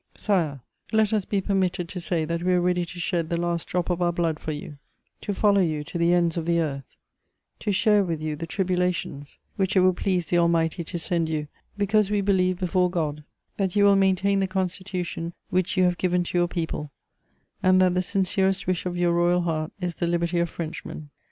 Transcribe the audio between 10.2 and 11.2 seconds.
the Almighty to